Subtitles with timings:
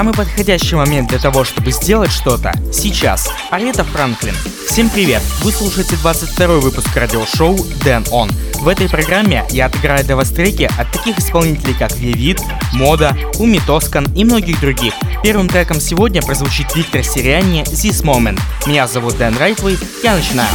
[0.00, 3.30] Самый подходящий момент для того, чтобы сделать что-то– сейчас.
[3.50, 4.34] Арета Франклин.
[4.66, 5.20] Всем привет!
[5.42, 8.30] Вы слушаете 22 выпуск радиошоу Дэн Он.
[8.60, 12.40] В этой программе я отыграю для вас треки от таких исполнителей, как Вивид,
[12.72, 14.94] Мода, Уми Тоскан и многих других.
[15.22, 18.40] Первым треком сегодня прозвучит Виктор Сириани «This Moment».
[18.66, 20.48] Меня зовут Дэн Райтвей, я начинаю.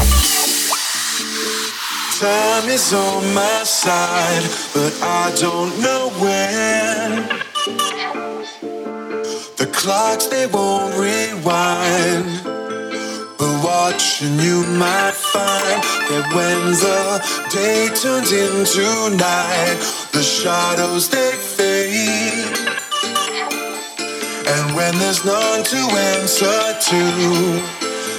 [2.19, 4.41] Time is on my side,
[4.73, 8.04] but I don't know when.
[9.85, 12.25] Clocks, they won't rewind.
[13.37, 15.77] But watching you might find
[16.09, 17.21] that when the
[17.53, 18.81] day turns into
[19.13, 19.77] night,
[20.09, 22.49] the shadows they fade.
[24.49, 25.81] And when there's none to
[26.17, 27.01] answer to,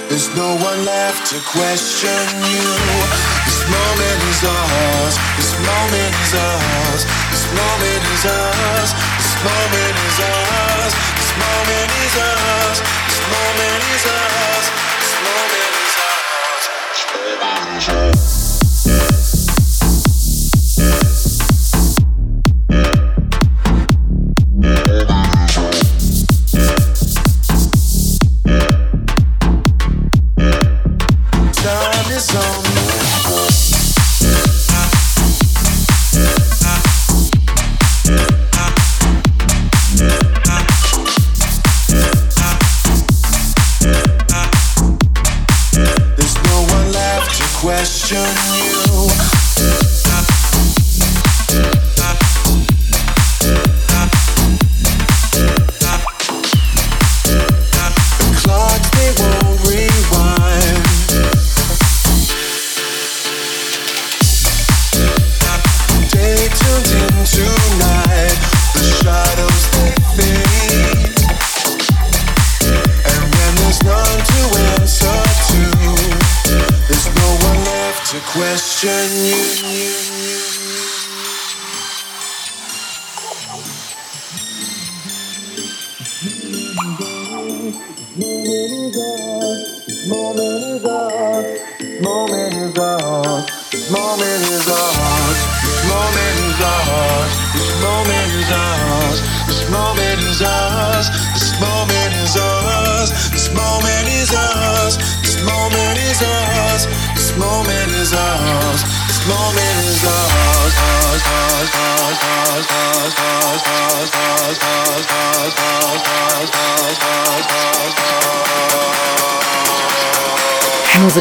[0.07, 2.67] there's no one left to question you.
[3.43, 5.15] This moment is ours.
[5.35, 7.01] This moment is ours.
[7.27, 8.89] This moment is ours.
[9.19, 11.16] This moment is ours.
[11.37, 11.91] This moment
[17.77, 18.36] is ours.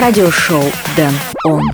[0.00, 0.62] Радиошоу
[0.96, 1.12] Дэн
[1.42, 1.72] Он.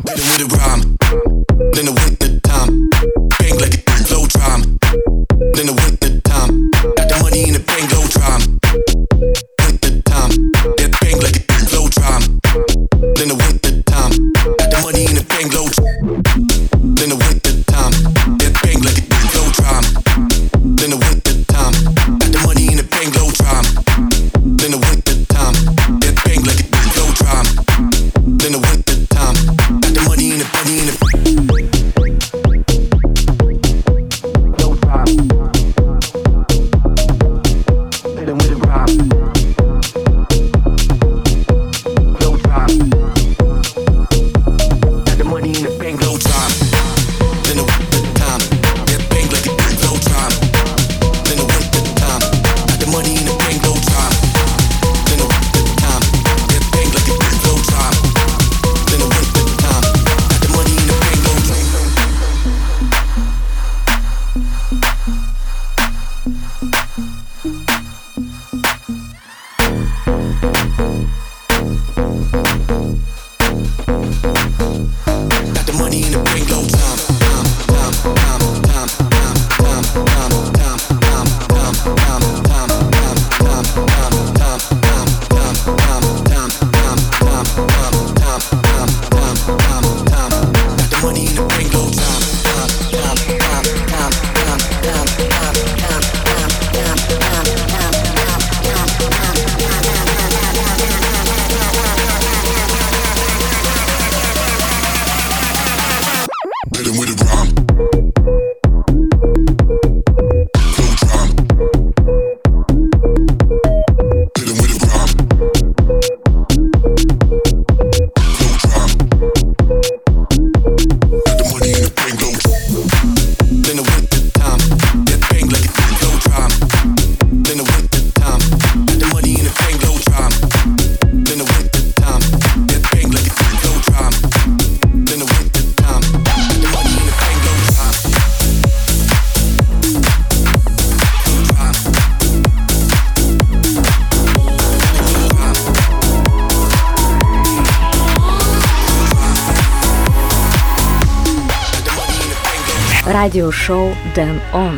[153.25, 154.77] radio show Then On.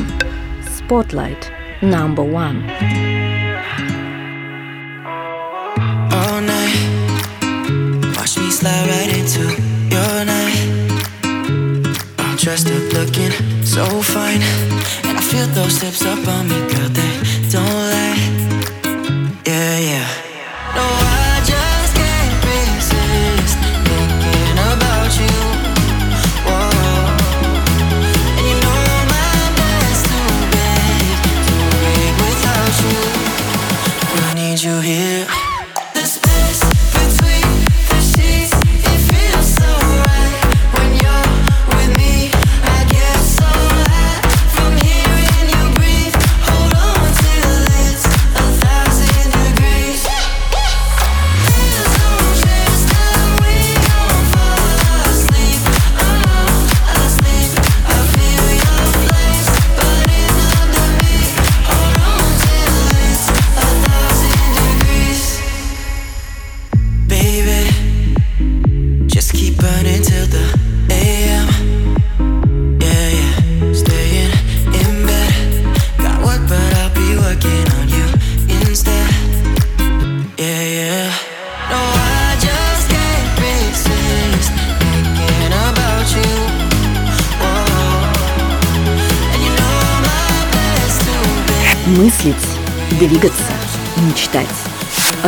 [0.63, 1.51] Spotlight
[1.83, 2.59] number one.
[6.17, 6.79] All night,
[8.17, 9.45] watch me slide right into
[9.95, 10.59] your night.
[12.19, 13.33] I'm dressed up looking
[13.65, 13.85] so
[14.15, 14.43] fine,
[15.07, 16.89] and I feel those hips up on me, girl.
[16.99, 17.15] They
[17.51, 17.86] don't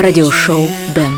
[0.01, 1.18] Радиошоу Дэн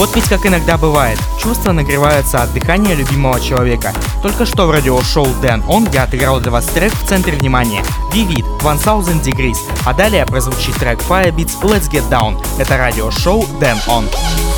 [0.00, 3.92] Вот ведь как иногда бывает, чувства нагреваются от дыхания любимого человека.
[4.22, 8.46] Только что в радиошоу Dan On я отыграл для вас трек в центре внимания Vivid
[8.62, 12.42] 1000 Degrees, а далее прозвучит трек Firebeats Let's Get Down.
[12.58, 14.49] Это радиошоу Dan On.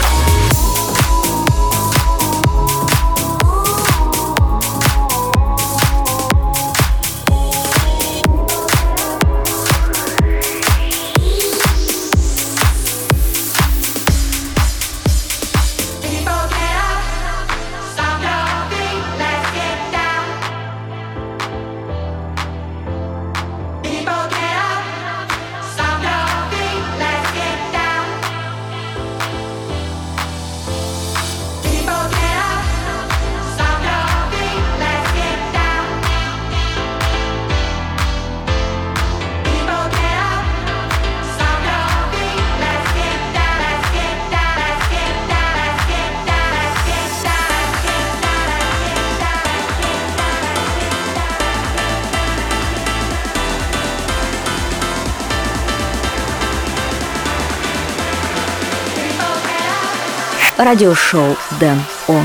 [60.73, 62.25] Радиошоу Дэн Он.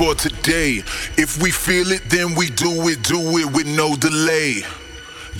[0.00, 0.80] For today.
[1.20, 4.64] If we feel it, then we do it, do it with no delay.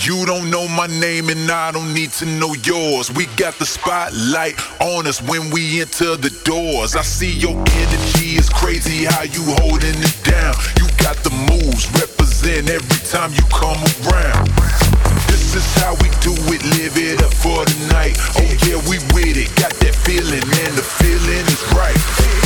[0.05, 3.11] You don't know my name and I don't need to know yours.
[3.11, 6.95] We got the spotlight on us when we enter the doors.
[6.95, 10.52] I see your energy is crazy how you holding it down.
[10.76, 13.81] You got the moves, represent every time you come
[14.12, 14.45] around.
[15.33, 18.12] This is how we do it, live it up for the night.
[18.37, 22.39] Oh yeah, we with it, got that feeling and the feeling is right.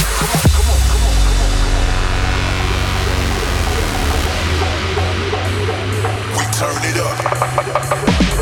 [6.55, 8.34] Turn it up.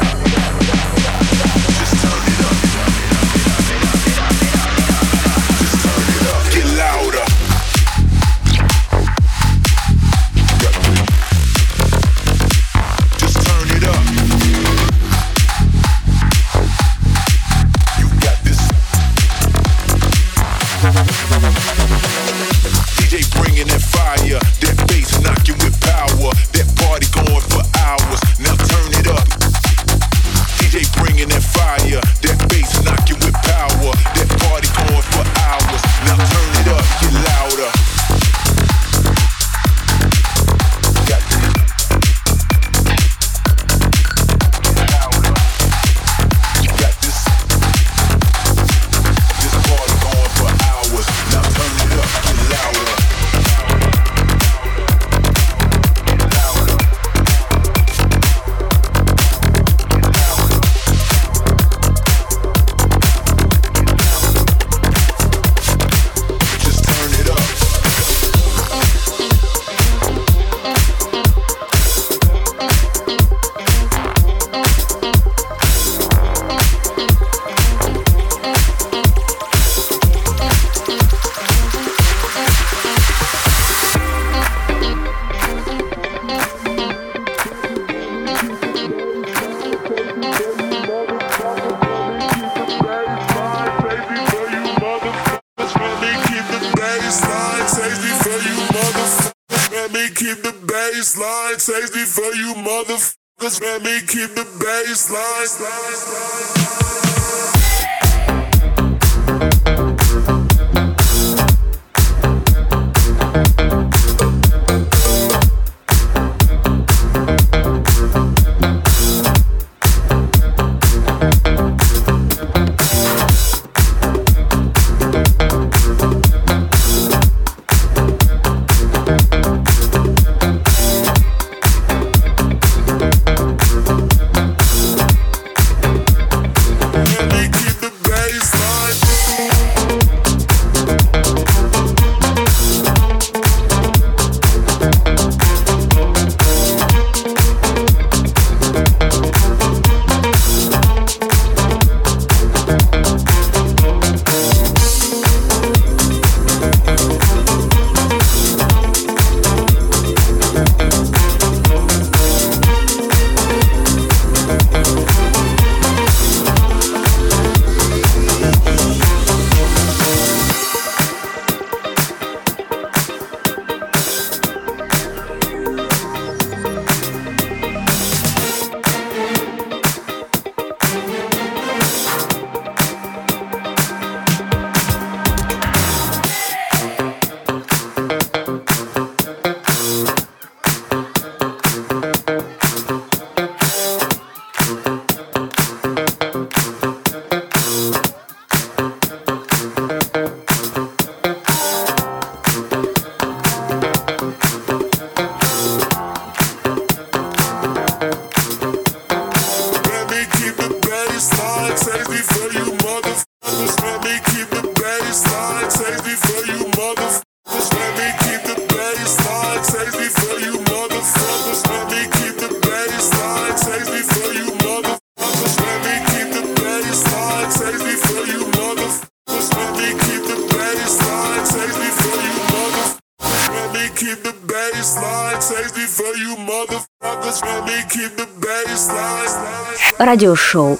[240.12, 240.78] Радиошоу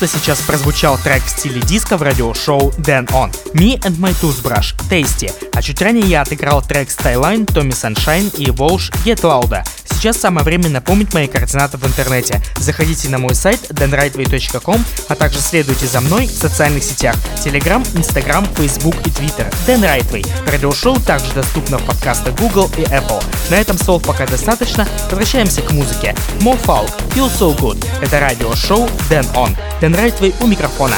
[0.00, 3.30] что сейчас прозвучал трек в стиле диска в радиошоу Dan On.
[3.52, 8.46] Me and My Toothbrush, Tasty, а чуть ранее я отыграл трек Skyline, Tommy Sunshine и
[8.46, 9.62] Walsh Get Louder.
[9.84, 12.42] Сейчас самое время напомнить мои координаты в интернете.
[12.56, 18.46] Заходите на мой сайт danrightway.com, а также следуйте за мной в социальных сетях Telegram, Instagram,
[18.56, 19.52] Facebook и Twitter.
[19.66, 20.26] Dan Rightway.
[20.50, 23.22] Радиошоу также доступно в подкастах Google и Apple.
[23.50, 24.86] На этом слов пока достаточно.
[25.10, 26.14] Возвращаемся к музыке.
[26.40, 27.84] More Folk, Feel So Good.
[28.02, 29.56] Это радиошоу Dan On.
[29.80, 30.96] Dan Rightway у микрофона.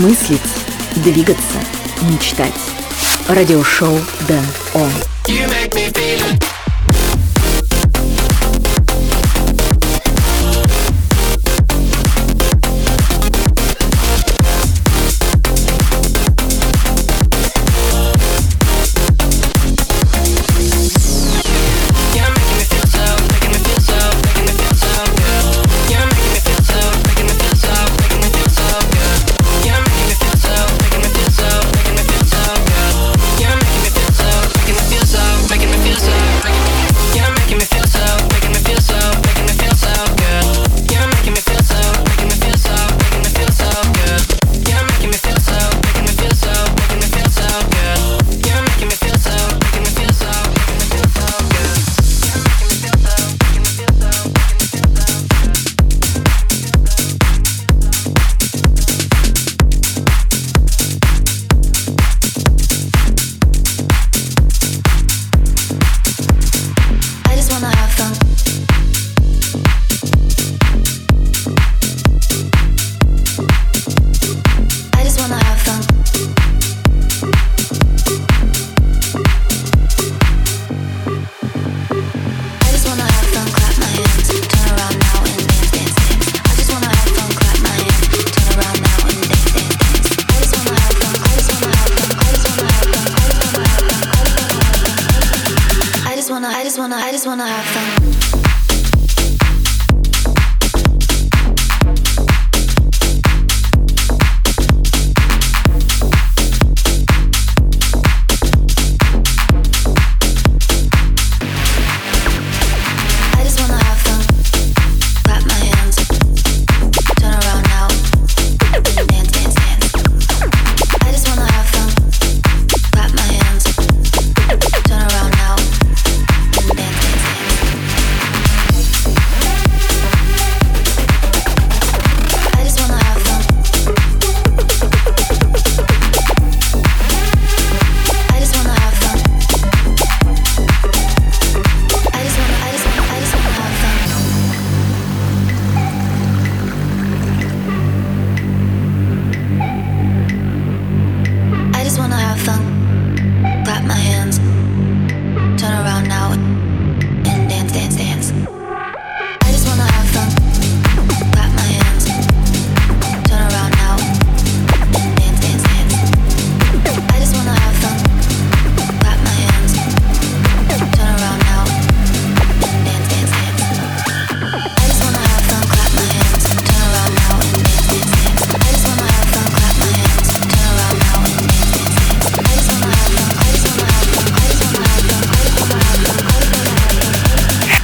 [0.00, 0.40] Мыслить,
[0.96, 1.58] двигаться,
[2.02, 2.54] мечтать.
[3.28, 4.90] Радиошоу Дэн Он.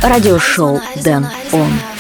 [0.08, 1.95] Радиошоу Дэн Он.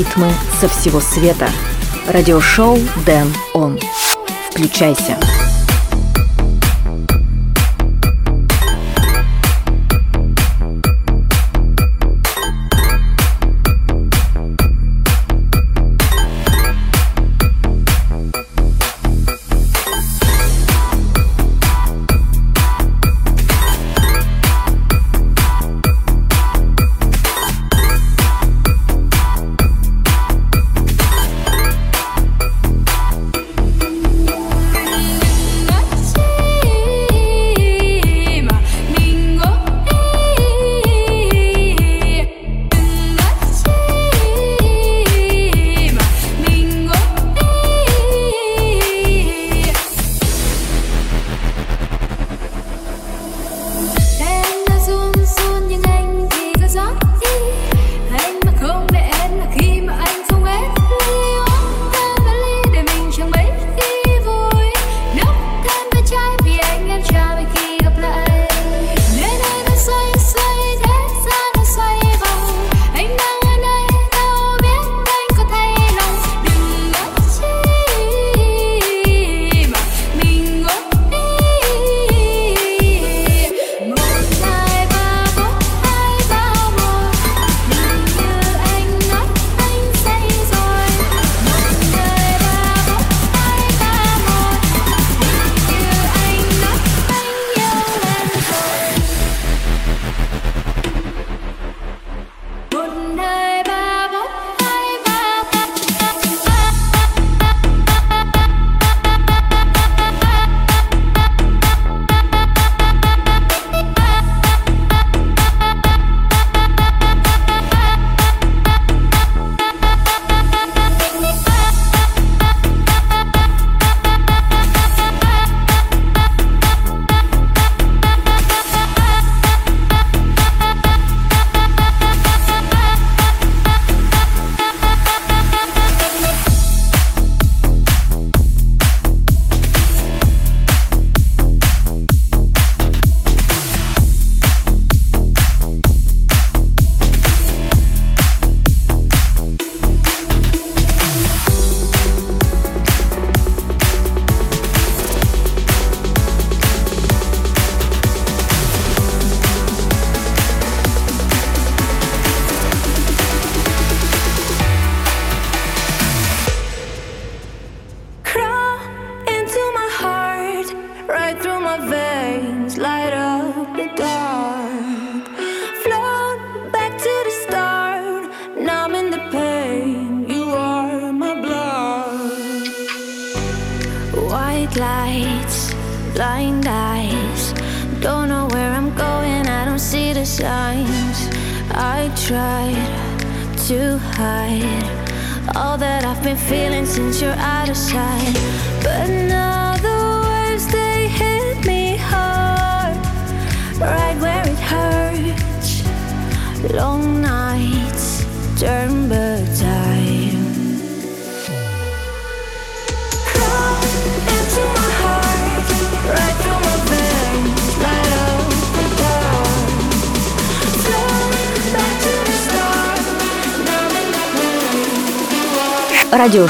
[0.00, 1.50] Ритмы со всего света.
[2.08, 3.78] Радиошоу Дэн Он.
[4.50, 5.18] Включайся.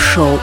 [0.00, 0.39] 手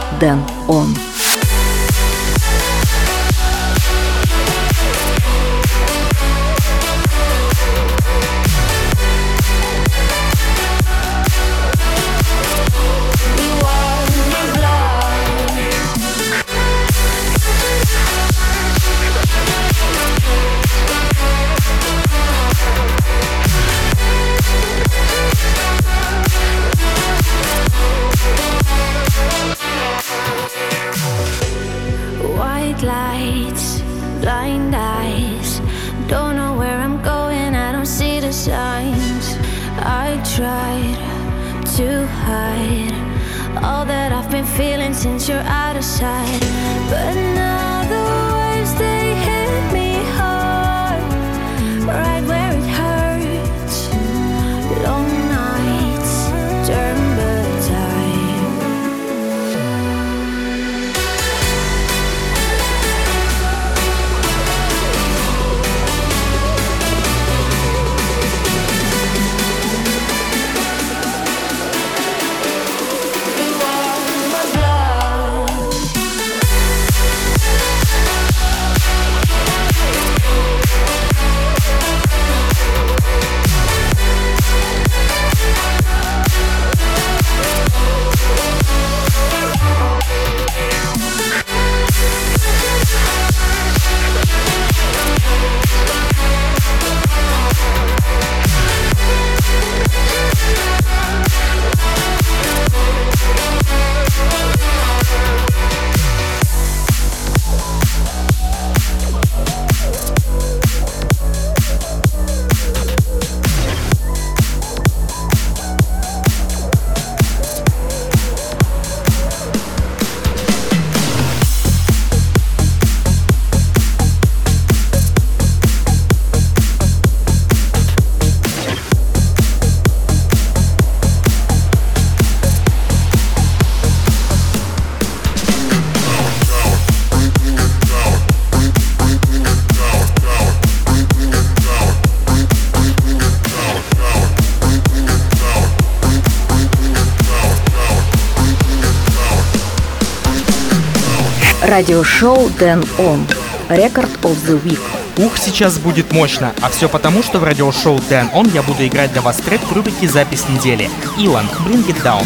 [151.78, 153.28] радиошоу Дэн Он.
[153.70, 154.80] Рекорд of the Week.
[155.24, 156.52] Ух, сейчас будет мощно.
[156.60, 159.72] А все потому, что в радиошоу Дэн Он я буду играть для вас трек в
[159.74, 160.90] рубрике «Запись недели».
[161.20, 162.26] Илон, Bring It Down.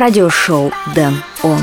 [0.00, 1.60] Радиошоу Дэн Он.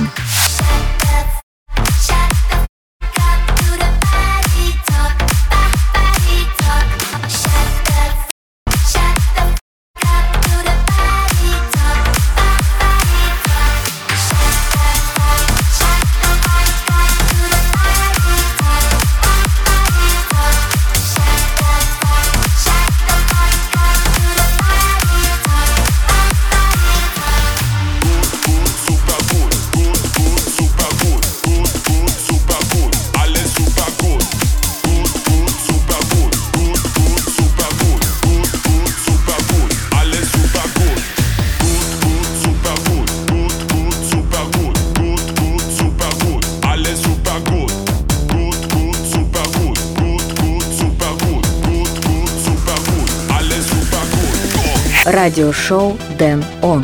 [55.37, 56.83] Радиошоу Дэн Он.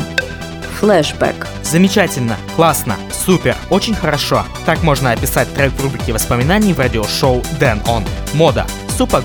[0.78, 1.48] Флэшбэк.
[1.64, 4.44] Замечательно, классно, супер, очень хорошо.
[4.64, 8.04] Так можно описать трек в рубрике воспоминаний в радиошоу Дэн Он.
[8.34, 8.64] Мода.
[8.96, 9.24] Супер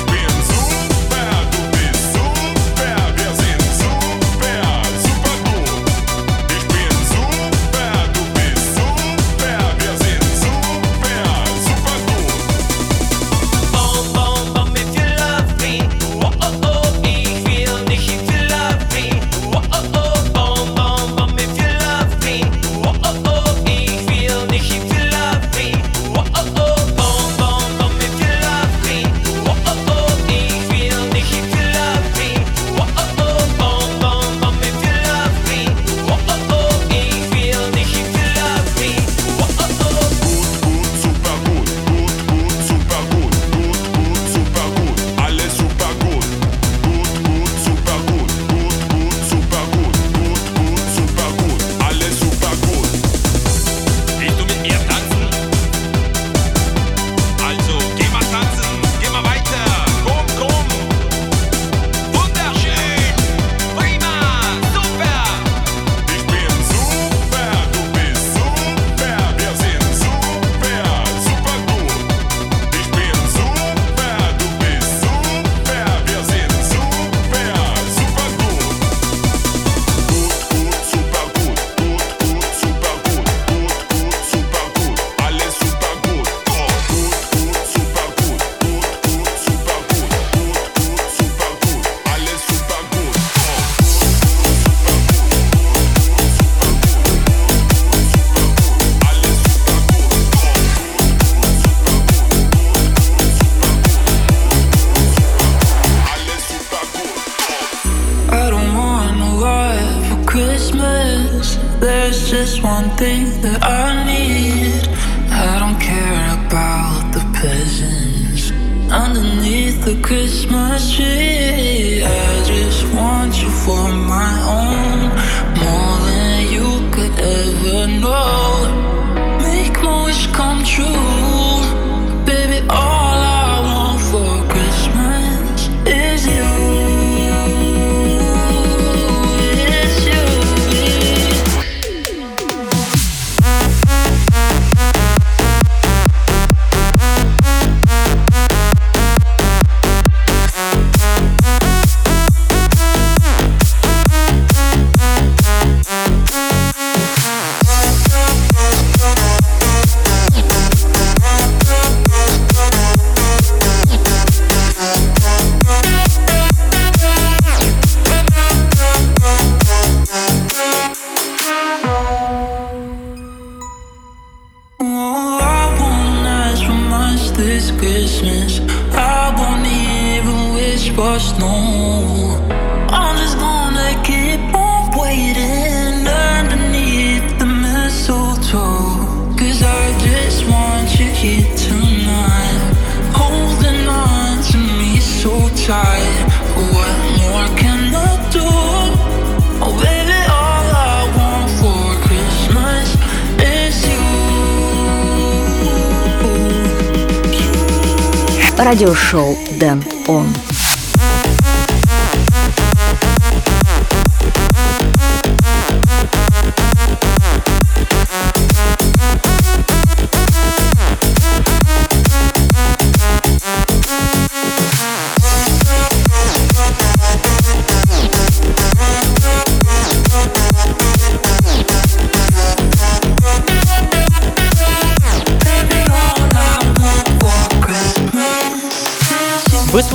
[208.63, 210.27] Радиошоу Дэн Он.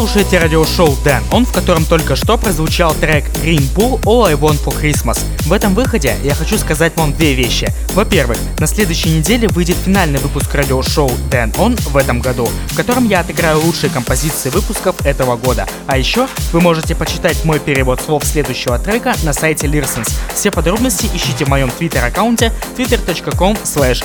[0.06, 4.62] Слушаете радиошоу Дэн, он в котором только что прозвучал трек Green Pool All I Want
[4.62, 5.18] for Christmas.
[5.46, 7.74] В этом выходе я хочу сказать вам две вещи.
[7.92, 13.08] Во-первых, на следующей неделе выйдет финальный выпуск радиошоу Дэн Он в этом году, в котором
[13.08, 15.66] я отыграю лучшие композиции выпусков этого года.
[15.88, 20.08] А еще вы можете почитать мой перевод слов следующего трека на сайте Learsons.
[20.34, 24.04] Все подробности ищите в моем твиттер-аккаунте twitter.com slash.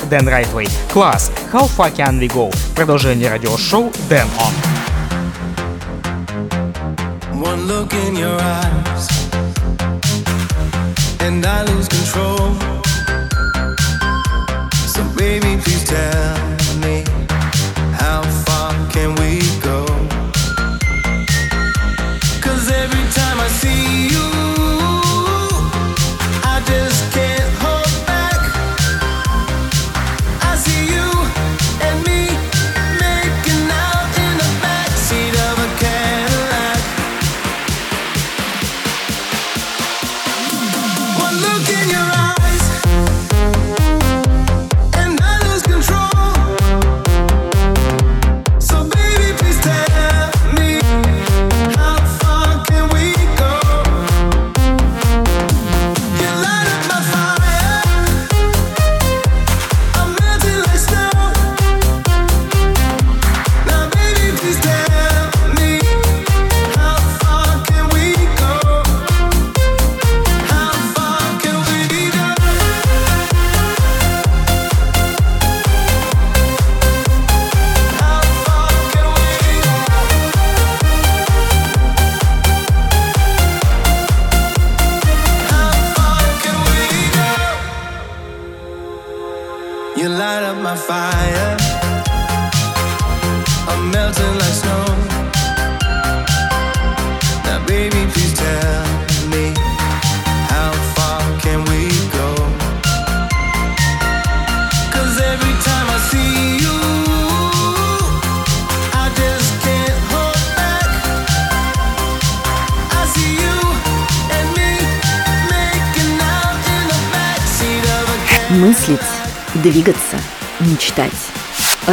[0.92, 1.32] Класс!
[1.54, 2.52] How can we go?
[2.76, 4.71] Продолжение радиошоу Дэн Он.
[7.42, 9.08] One look in your eyes,
[11.20, 12.54] and I lose control.
[14.94, 16.38] So, baby, please tell
[16.86, 17.04] me
[18.00, 19.86] how far can we go?
[22.42, 24.11] 'Cause every time I see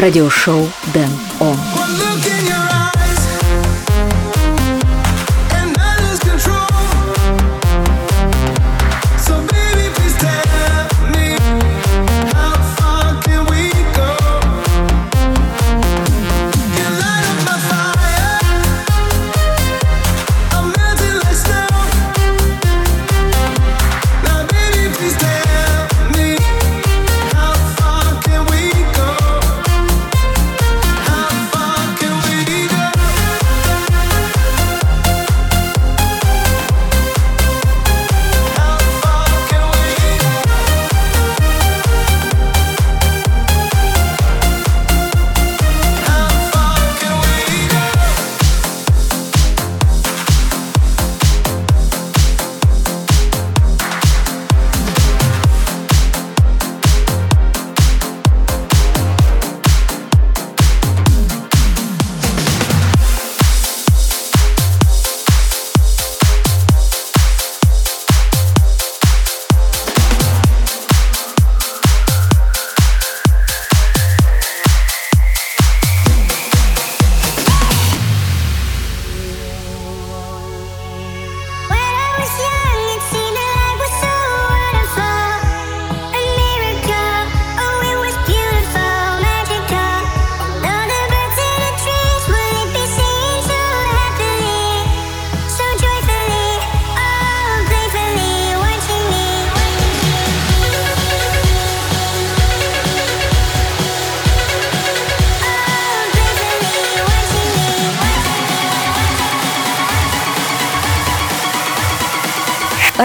[0.09, 1.78] Радиошоу Дэн Он.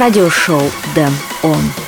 [0.04, 1.83] Радиошоу Дэн Он.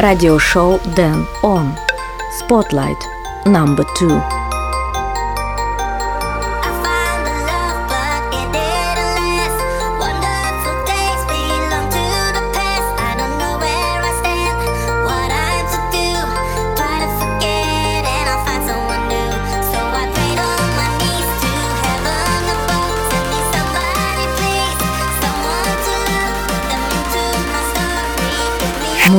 [0.00, 1.74] радиошоу Дэн Он.
[2.40, 3.00] Spotlight
[3.46, 4.39] number two.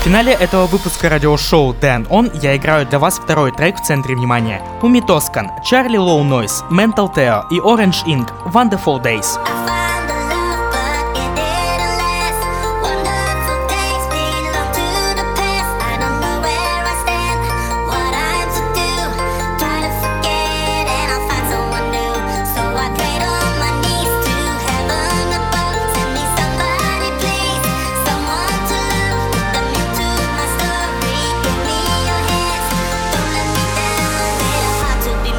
[0.00, 4.14] В финале этого выпуска радиошоу Dan On я играю для вас второй трек в центре
[4.14, 4.62] внимания.
[4.80, 9.38] Уми Тоскан, Charlie Low Noise, Mental Teo и Orange Ink Wonderful Days.